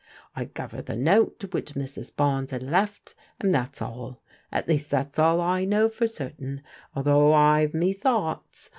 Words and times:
I 0.35 0.45
guv 0.45 0.71
her 0.71 0.81
the 0.81 0.95
note 0.95 1.43
which 1.53 1.75
Mrs. 1.75 2.11
Bames 2.11 2.49
had 2.49 2.63
left, 2.63 3.13
and 3.39 3.53
that's 3.53 3.83
all: 3.83 4.19
at 4.51 4.67
least 4.67 4.89
that's 4.89 5.19
all 5.19 5.39
I 5.39 5.63
know 5.63 5.89
for 5.89 6.07
certain, 6.07 6.63
although 6.95 7.33
I've 7.33 7.75
me 7.75 7.93
thoughts. 7.93 8.69